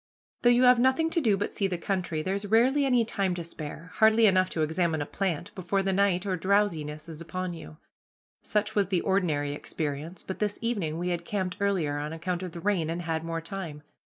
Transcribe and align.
Though 0.41 0.49
you 0.49 0.63
have 0.63 0.79
nothing 0.79 1.11
to 1.11 1.21
do 1.21 1.37
but 1.37 1.53
see 1.53 1.67
the 1.67 1.77
country, 1.77 2.23
there's 2.23 2.47
rarely 2.47 2.87
any 2.87 3.05
time 3.05 3.35
to 3.35 3.43
spare, 3.43 3.91
hardly 3.97 4.25
enough 4.25 4.49
to 4.49 4.63
examine 4.63 4.99
a 4.99 5.05
plant, 5.05 5.53
before 5.53 5.83
the 5.83 5.93
night 5.93 6.25
or 6.25 6.35
drowsiness 6.35 7.07
is 7.07 7.21
upon 7.21 7.53
you. 7.53 7.77
Such 8.41 8.73
was 8.73 8.87
the 8.87 9.01
ordinary 9.01 9.51
experience, 9.53 10.23
but 10.23 10.39
this 10.39 10.57
evening 10.59 10.97
we 10.97 11.09
had 11.09 11.23
camped 11.23 11.57
earlier 11.59 11.99
on 11.99 12.13
account 12.13 12.41
of 12.41 12.53
the 12.53 12.59
rain, 12.59 12.89
and 12.89 13.03
had 13.03 13.23
more 13.23 13.41
time. 13.41 13.83